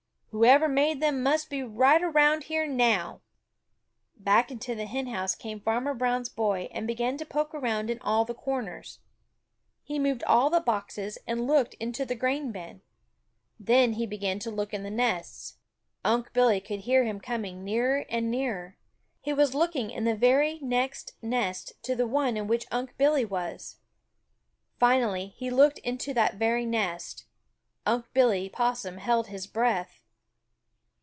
[0.33, 3.19] Whoever made them must be right around here now."
[4.15, 7.99] Back into the hen house came Farmer Brown's boy and began to poke around in
[7.99, 8.99] all the corners.
[9.83, 12.81] He moved all the boxes and looked in the grain bin.
[13.59, 15.57] Then he began to look in the nests.
[16.05, 18.77] Unc' Billy could hear him coming nearer and nearer.
[19.19, 23.25] He was looking in the very next nest to the one in which Unc' Billy
[23.25, 23.79] was.
[24.79, 27.25] Finally he looked into that very nest.
[27.85, 29.97] Unc' Billy Possum held his breath.